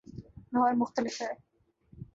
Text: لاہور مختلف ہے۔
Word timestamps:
لاہور 0.53 0.73
مختلف 0.73 1.21
ہے۔ 1.21 1.31